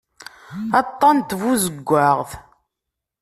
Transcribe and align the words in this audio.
Aṭṭan 0.79 1.15
n 1.19 1.25
tbuzeggaɣt. 1.29 2.31